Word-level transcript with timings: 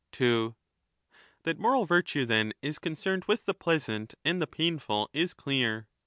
That 1.43 1.59
moral 1.59 1.85
virtue, 1.85 2.25
then, 2.25 2.53
is 2.63 2.79
concerned 2.79 3.25
with 3.25 3.45
the 3.45 3.53
pleasant 3.53 4.09
2 4.09 4.17
and 4.31 4.41
the 4.41 4.47
painful 4.47 5.11
is 5.13 5.35
clear. 5.35 5.89